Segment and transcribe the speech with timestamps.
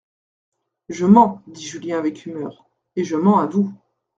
[0.89, 3.71] Je mens, dit Julien avec humeur, et je mens à vous.